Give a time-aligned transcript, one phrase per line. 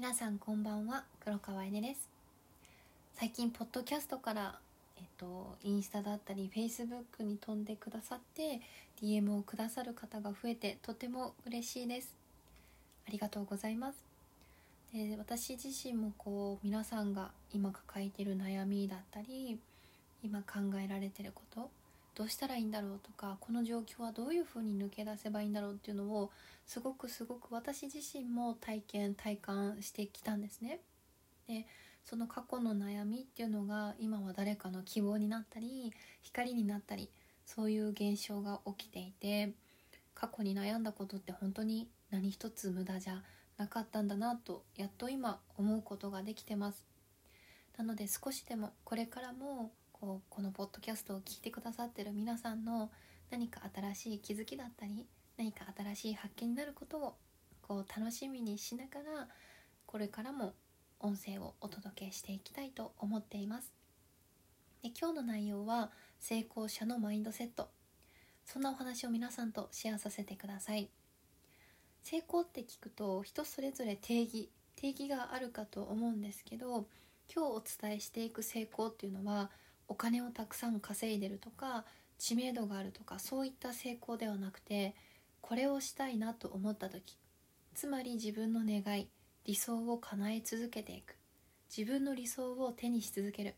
[0.00, 2.08] 皆さんこんばんは黒川えねです。
[3.16, 4.60] 最近ポッドキャストから
[4.96, 8.60] えっとインスタだったりフェイスブックに飛んでくださって
[9.02, 12.14] DM をくださる方が増えてとても嬉しいです。
[13.08, 13.98] ありがとうございます。
[14.94, 19.58] で私自身もこう皆さんが今抱えている悩みだったり
[20.22, 21.70] 今考えられてること
[22.18, 26.32] どうしたらいいんだろうとかこの状況はどういうふうに抜け出せばいいんだろうっていうのを
[26.66, 30.80] すごくすごく私自身も体験体感してきたんですね。
[31.46, 31.64] で
[32.04, 35.92] その過去の悩みっていうのが今は誰かの希望になったり
[36.22, 37.08] 光になったり
[37.46, 39.52] そういう現象が起きていて
[40.14, 43.22] 過去に悩んだことって本当に何一つ無駄じゃ
[43.58, 46.84] なかったんだなとやっと今思うことができてます
[47.76, 52.90] なので少しでもこれからもこうこのポッドキャストを聞いてくださってる皆さんの
[53.30, 55.06] 何か新しい気づきだったり
[55.36, 57.16] 何か新しい発見になることを
[57.62, 59.28] こう楽しみにしながら
[59.86, 60.54] これからも
[61.00, 63.72] 音声をお届けしていきたいと思っています。
[64.82, 67.68] で今日の内容は成功者のマインドセット。
[68.44, 70.90] そんなお話を皆さんとシェアさせてください。
[72.02, 76.86] 成功って聞くと人それぞれ定義定義があるかと思うんですけど
[77.34, 79.50] 今日お伝えしていく成功っていうのは
[79.88, 81.84] お金をたくさん稼いでるとか
[82.18, 84.94] 知名度があるとかそういった成功ではなくて
[85.40, 87.16] これをしたいなと思った時
[87.74, 89.08] つまり自分の願い
[89.48, 91.16] 理想を叶え続けていく。
[91.74, 93.54] 自分の理想を手にし続ける。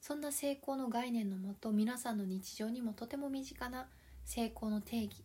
[0.00, 3.88] そんな成功の概念のもと皆さんの日常にもとても身近な
[4.24, 5.22] 成功の定義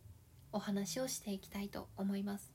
[0.52, 2.52] お話をしていきたいと思います。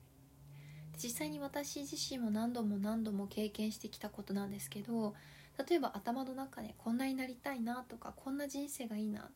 [1.01, 5.15] 実際に私自身も何度も何度も経験してきたことなんですけど
[5.57, 9.29] 例えば頭の中でこんなになりたいなとかこんな人生がいいな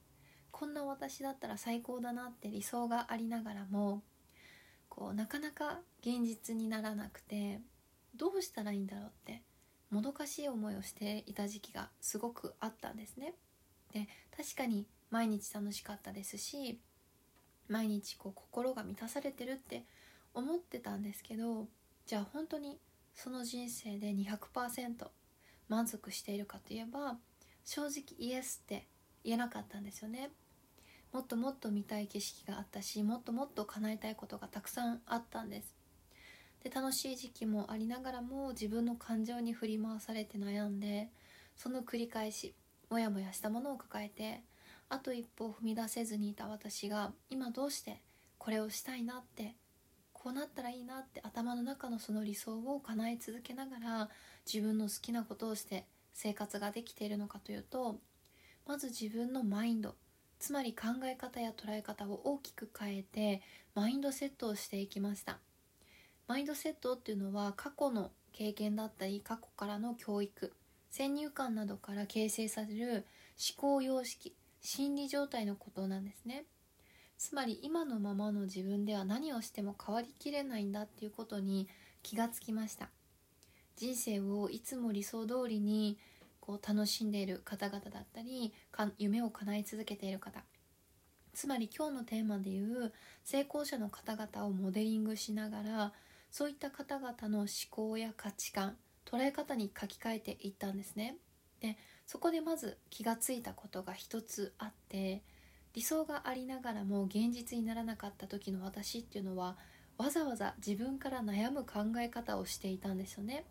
[0.52, 4.02] こんな私だったら最高だなって理想がありながらも
[4.90, 7.62] こうなかなか現実にならなくて
[8.16, 9.44] どうしたらいいんだろうって
[9.92, 13.36] もどかしい思いをしていた時期がすごくあったんですね。
[13.94, 16.80] で確かに毎日楽しかったですし
[17.70, 19.84] 毎日こう心が満たされてるって
[20.34, 21.68] 思ってたんですけど
[22.06, 22.80] じゃあ本当に
[23.14, 25.08] その人生で200%
[25.70, 27.18] 満足しているかといえば
[27.66, 28.88] 正直イエスって
[29.24, 30.32] 言えなかったんですよね。
[31.14, 35.74] もっともっと見たい景色があったしもっともっと叶えたいことがたくさんあったんです
[36.64, 41.10] で楽しい時期もありながらも自分の感情に振り回されて悩んで
[41.56, 42.54] その繰り返し
[42.90, 44.42] モヤモヤしたものを抱えて
[44.90, 48.02] あと一歩踏み出せずにいた私が今どうして
[48.38, 49.56] これをしたいなって
[50.28, 54.10] こうなったらいいなって頭の中のその理想を叶え続けながら
[54.46, 57.96] 自分の好きなことをして生活ができているのかというと
[58.66, 59.96] まず自分のマインド
[60.38, 63.42] つまり考え方や捉え方を大きく変えて
[63.74, 65.40] マインドセットをしていきました。
[66.28, 70.52] マインドセットっていうのは過去の経験だったり過去からの教育
[70.90, 73.06] 先入観などから形成される
[73.40, 76.44] 思考様式心理状態のことなんですね。
[77.18, 81.68] つまり今のままの自分では何をしても変わりきれないんだっていうことに
[82.04, 82.90] 気がつきました。
[83.76, 85.98] 人生をいつも理想通りに
[86.40, 88.54] こう楽しんでいる方々だったり
[88.98, 90.44] 夢を叶え続けている方。
[91.34, 95.94] つまり今日のテーマでいう成功者の方々をモデリングしながら
[96.32, 101.18] そういった方々の思考や価値観捉え方に書き換えていったんですね。
[101.60, 105.24] でそこでまず気がついたことが一つあって
[105.78, 109.58] 理想がありながらも現実にならなかった時の私っていうのは
[110.00, 113.46] わざわざ自分から悩む考え方をしていたんですよね。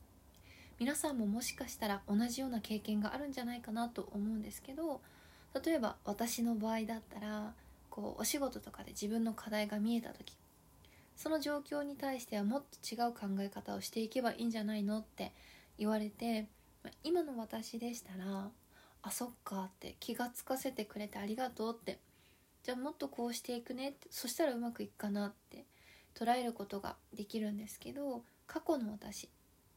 [0.80, 5.00] 皆さんももしかしたら同じような経験があるんじゃないかなと思うんですけど
[5.64, 7.54] 例えば私の場合だったら
[7.90, 10.36] こうお仕事とかで自分の課題が見えた時
[11.14, 15.32] その状況に対してはもっと違う考え方をしていけばいいんじゃないのって
[15.78, 16.48] 言われて
[17.04, 18.50] 今の私でしたら
[19.02, 22.00] あそっかって気がつかせてくれてありがとうって
[22.66, 25.66] じゃあもっとこうしていくねってそしたらうまくいくかなって
[26.18, 29.28] 捉えることができるんですけど過去の私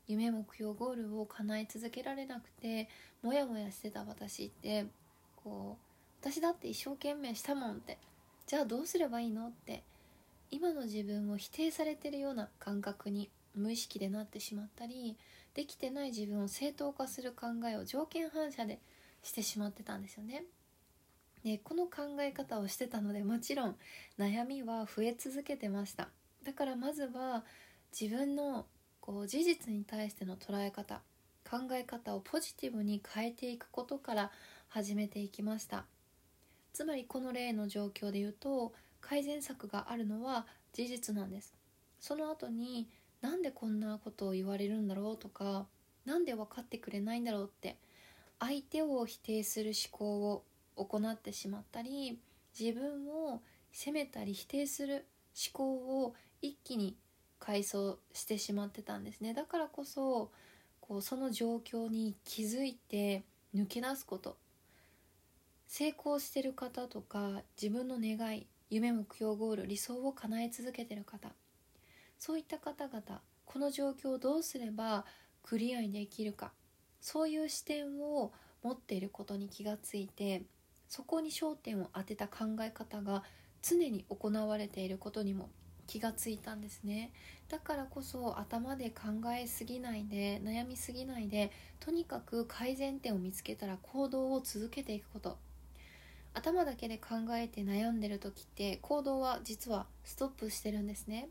[0.08, 2.90] 夢目標ゴールを叶え続けられなくて
[3.22, 4.88] モヤモヤしてた私って
[5.36, 8.00] こう私だって一生懸命したもんって
[8.48, 9.84] じゃあどうすればいいのって
[10.50, 15.16] 今の自分を否定されてるような感覚に無意識でなってしまったり
[15.54, 18.80] できてない自分を正当化する考えを条件反射で
[19.22, 20.44] してしまってたんですよね。
[21.44, 23.76] でこの考え方をしてたのでもちろん
[24.18, 26.10] 悩みは増え続けてました。
[26.44, 27.44] だからまずは
[27.98, 28.66] 自分の
[29.00, 31.02] こう事実に対しての捉え方
[31.50, 34.32] 考え方をポジティブに変えていくことから
[34.68, 35.86] 始めていきました。
[36.74, 41.56] つまりこの例の状況で言うと改善策があるのは事実なんです。
[42.00, 42.88] その後に
[43.22, 45.66] なんでこんなことを言われるんだろうとか
[46.06, 47.78] 何で分かってくれないんだろうって
[48.40, 50.44] 相手を否定する思考を
[50.86, 52.20] 行ってしまったり
[52.58, 53.42] 自分を
[53.72, 55.06] 責めたり否定する
[55.54, 56.98] 思考を一気に
[57.40, 59.34] 回想してしまってたんですね。
[59.34, 60.32] だからこそ
[60.82, 63.24] こうその状況に気づいて
[63.56, 64.38] 抜け出すこと
[65.68, 71.30] 成功してる方とか自分の願い夢目標ゴール理想を叶え続けてる方
[72.18, 75.06] そういった方々この状況をどうすれば
[75.44, 76.52] クリアにできるか
[77.02, 78.32] そういう視点を
[78.64, 80.44] 持っていることに気がついて
[80.90, 83.24] そこに焦点を当てた考え方が
[83.62, 85.50] 常に行われていることにも
[85.88, 87.12] 気がついたんですね。
[87.48, 95.38] だからこそ頭で考えすぎないで悩みすぎないでとにかく改善点を見つけたら行動を続けていくこと。
[96.34, 101.30] 頭だけで考えて悩んでる時って行動は実はストップしてるんですね。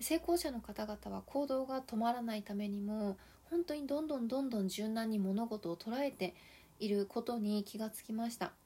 [0.00, 3.18] 成功者の方々は行動が止まらないためにも
[3.50, 6.34] 本当にどんどんどんどん柔軟に物事を捉えて
[6.78, 8.59] いることに気がつきました。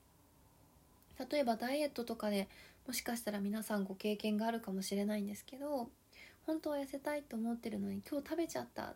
[1.30, 2.48] 例えばダイエットとかで
[2.86, 5.88] もしかしたら皆さんご経験があるかもしれないんですけど
[6.46, 8.94] 本当は痩せたいと思ってるのに今日食べちゃった。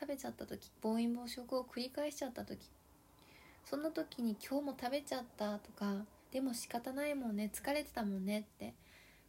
[0.00, 2.58] 食べちゃった時暴飲暴食を繰り返しちゃった時。
[3.64, 8.74] そんな時に今日も食べちゃったとかでも仕方ないもんね疲れてたもんねって。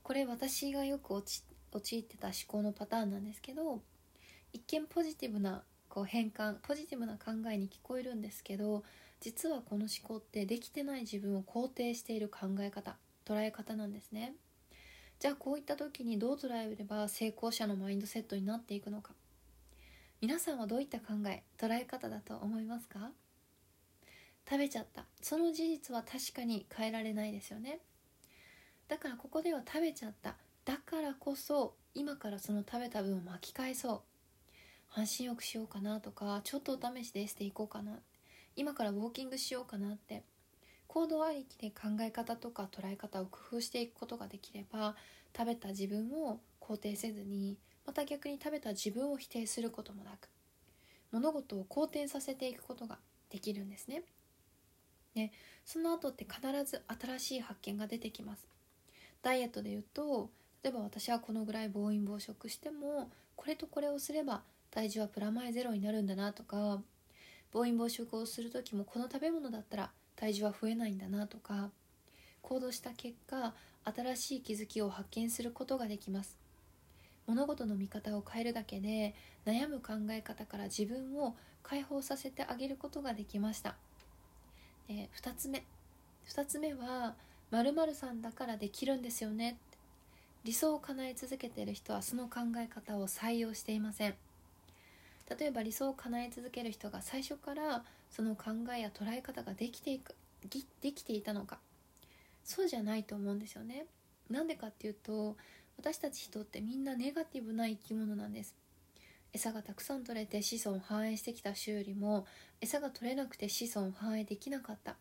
[0.04, 3.82] これ私がよく陥ってた思考のパターンなんですけど
[4.54, 8.84] 一見ポジティブなこう変換ポジティブな考えに聞こえるんですけど
[9.22, 12.96] 実はこの思考ってできてない自分を肯定している考え方
[13.26, 14.34] 捉え方なんですね。
[15.20, 19.14] じゃあこういった時にどう捉えれば成功者のマインドセットになっていくのか。
[20.22, 23.12] 皆さんはどういった考え捉え方だと思いますか？
[24.50, 25.06] 食べちゃった。
[25.22, 27.80] その事実は確かに変えられないですよね。
[28.88, 30.36] だからここでは食べちゃった。
[30.66, 34.02] だからこそ今からその食べた分を巻き返そう。
[34.88, 38.00] 半身浴しようかなとかちょっとお試しでしていこうかな。
[38.60, 40.22] 今からウォーキングしようかなって
[40.88, 44.98] 行動ありきで考え方とか捉え方を工夫していくことができれば
[45.34, 47.58] 食べた自分を肯定せずに
[47.88, 50.28] また逆に食べた自分を否定することもなく
[51.14, 52.98] 物事を好転させていくことが
[53.30, 54.04] できるんですね。
[55.16, 55.32] ね
[55.64, 58.46] その後って必ず新しい発見が出てきます。
[59.22, 60.30] ダイエットで言うと
[60.64, 66.82] 例えば私はこのぐらい暴飲暴食してもこれとこれをすれば体重はプラマイゼロになるんだなとか
[67.52, 71.70] 暴飲暴食をする時もこの食べ物だったら体重は増えないんだなとか
[72.42, 73.54] 行動した結果
[73.86, 76.38] 新しい気づきを発見することができます。
[77.28, 79.14] 物事の見方を変えるだけで
[79.46, 83.76] 悩む考え方から自分を解放させてあげることができました、
[84.88, 85.64] え2つ目。
[86.28, 87.16] 2つ目は
[87.52, 89.58] 〇〇さんだからできるんですよね。
[90.44, 94.16] 理想を叶え続けている人はその考え方を採用していません。
[95.38, 100.16] 例えば理想を叶え続ける人が最初からその考えや捉え方ができていく
[100.82, 101.60] できていたのか。
[102.44, 103.86] そうじゃないと思うんですよね。
[104.30, 105.38] なんでかっていうと
[105.78, 108.56] 私たち人ってみんなネガティブな生き物なんです。
[109.32, 112.26] 餌がたくさん取れて子孫を繁栄してきた種よりも
[112.62, 114.96] 餌が取れなくて子孫を繁栄できなかった。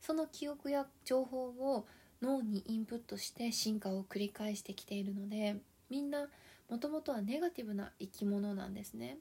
[0.00, 1.86] その記憶や情報を
[2.20, 5.56] 脳にインプットして進化を繰り返してきているので
[5.90, 6.28] みんな
[6.68, 9.18] もともとはネガティブな生き物なんですね。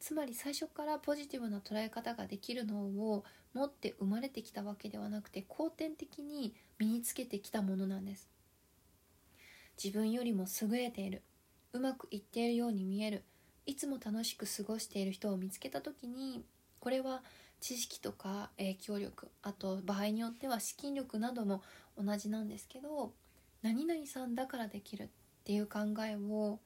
[0.00, 3.24] つまり最初からポジティブな捉え方ができるのを
[3.54, 8.28] 持って生まれてきたわけではなくて後天的に身につけてきたものなんです。
[9.82, 11.22] 自分よりも優れている
[11.72, 13.22] うまくいっているように見える
[13.66, 16.42] いつも楽しく過ごしている人を見つけた時に
[16.80, 17.22] これは
[17.60, 21.62] 知識とか影響力あと場合によっては資金力なども
[21.96, 23.12] 同じなんですけど
[23.62, 25.08] 何々さんだからできるっ
[25.44, 26.58] ていう考えを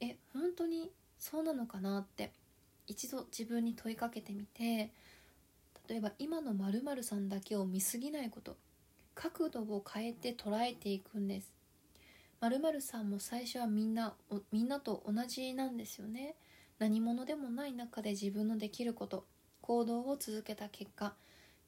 [0.00, 2.32] え本当にそうなのかなって
[2.86, 4.90] 一度自分に問いかけてみて
[5.88, 8.56] 例えば今の〇〇さんだけを見すぎないこと
[9.14, 11.52] 角度を変えて捉えていくんです。
[12.40, 14.14] 〇〇さんも最初はみんな
[14.50, 16.34] みんなと同じなんですよね。
[16.78, 19.24] 何者でもない中で自分のできること
[19.60, 21.14] 行動を続けた結果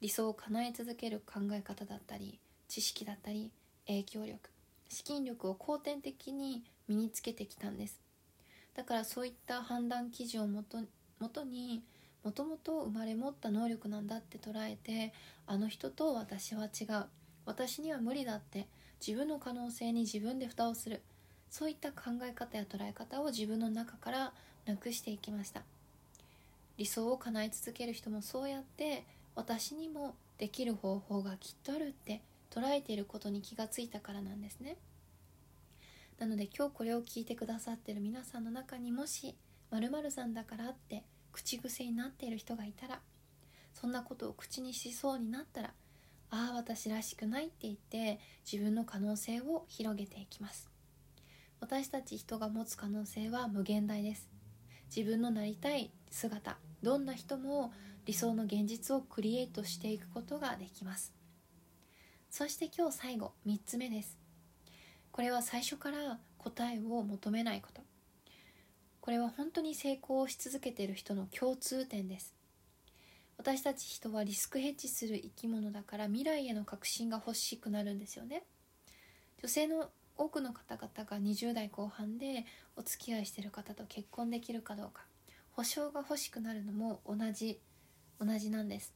[0.01, 3.51] 理想を叶え続ける考え方だったり知識だったり
[3.87, 4.49] 影響力
[4.89, 8.01] 資金力を後天的に身につけてきたんです。
[8.75, 10.79] だからそういった判断基準をもと
[11.19, 11.83] もとに
[12.23, 15.13] もともと生まれ持った能力なんだって捉えて
[15.45, 17.05] あの人と私は違う。
[17.45, 18.67] 私には無理だって
[19.05, 21.01] 自分の可能性に自分で蓋をする。
[21.51, 24.33] そういった考え方や捉え方を自分の中から
[24.65, 25.61] なくしていきました。
[26.77, 29.05] 理想を叶え続ける人もそうやって
[29.35, 34.77] 私にもできる方法がきっとあるって捉えていることに気がついたからなんですね。
[36.19, 39.35] なので今日これを聞いてくださってる皆さんの中にもし
[39.71, 42.99] 〇〇さんだからって口癖になっている人がいたら
[43.73, 45.73] そんなことを口にしそうになったら
[46.29, 48.19] ああ私らしくないって言って
[48.49, 50.69] 自分の可能性を広げていきます。
[51.59, 54.29] 私たち人が持つ可能性は無限大です。
[54.95, 57.73] 自分のなりたい姿どんな人も
[58.05, 61.13] 理想の現実をクリエイトしていくことができます。
[62.29, 64.17] そして今日最後3つ目です。
[65.11, 67.84] これは最初から答えを求めないこと。
[69.05, 72.33] これは本当に成功し続けている人の共通点です。
[73.37, 78.41] 私たち人はリスクヘッジする生き物だから未来への確信が欲しくなるんですよね。
[79.43, 85.05] 女性の多くの方々が20代後半でお付き合いしている方と結婚できるかどうか。
[85.51, 87.59] 保証が欲しくなるのも同じ
[88.19, 88.91] 同じなんです。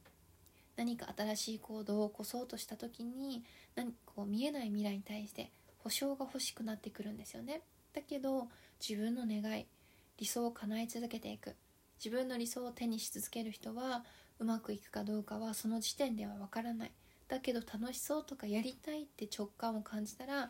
[0.74, 3.44] 何か新しい行動を起こそうとした時に
[3.76, 7.62] 何こう見えない未来に対して保証が欲しくなってくるんですよね。
[7.92, 8.48] だけど
[8.80, 9.68] 自分の願い
[10.20, 11.56] 理想を叶え続けていく。
[12.02, 14.04] 自分の理想を手にし続ける人は
[14.38, 16.92] うまくいくかどうかはその時点ではわからない。
[17.26, 20.46] だけど楽しそうとかやりたいって直感を感じたら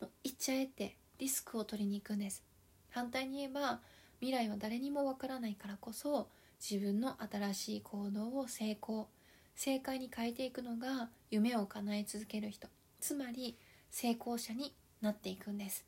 [0.00, 2.44] もう行っちゃえってリスクを取りに行くんです。
[2.90, 3.80] 反対に言えば
[4.20, 6.28] 未来は誰にもわからないからこそ
[6.60, 9.08] 自分の新しい行動を成功。
[9.56, 12.68] 正解に変えていくのが夢を叶え続ける人。
[13.00, 13.56] つまり
[13.90, 15.84] 成功者になっていくんです。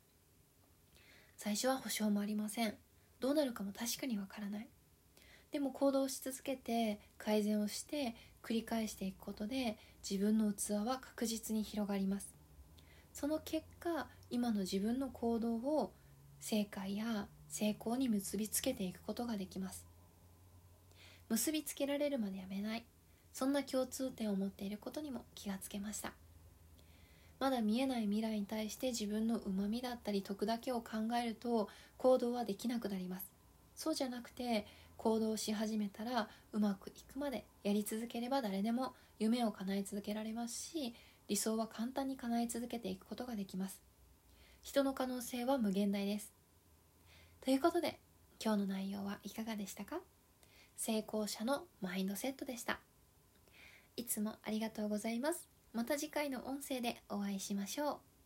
[1.35, 2.86] 最初は保証もありません。
[3.19, 4.67] どうなるかも確かにわからない。
[5.51, 12.35] でも行動し続けて改善をして繰り返していくことで自分の器は確実に広がります。
[13.13, 15.91] その結果今の自分の行動を
[16.39, 19.85] 正解や成功に結びつけていくことができます。
[21.29, 22.85] 結びつけられるまでやめない。
[23.33, 26.13] そんな共通点を持っていることにも気がつけました。
[27.39, 33.31] まだ見えない未来に対して自分のうまみだったり得だけを考えると行動はできなくなります。
[33.75, 34.65] そうじゃなくて
[34.97, 40.95] 行動し始めたらうまくいくまでやり続ければ誰でも夢を叶え続けられますし
[41.27, 43.79] 理想は簡単に叶え続けていくことができます。
[44.63, 46.33] 人の可能性は無限大です。
[47.41, 47.99] ということで
[48.43, 49.99] 今日の内容はいかがでしたか？
[50.75, 52.79] 成功者のマインドセットでした。
[53.95, 55.56] いつもありがとうございます。
[55.77, 58.16] また次回の音声でお会いしましょう。